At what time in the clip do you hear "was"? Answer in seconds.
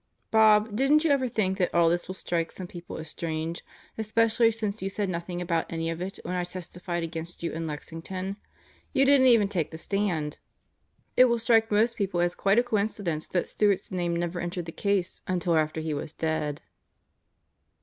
15.93-16.15